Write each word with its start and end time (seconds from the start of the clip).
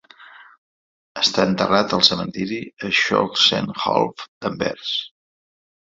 Està 1.23 1.43
enterrat 1.49 1.93
al 1.99 2.01
cementiri 2.09 2.59
Schoonselhof 3.01 4.27
d'Anvers. 4.31 4.99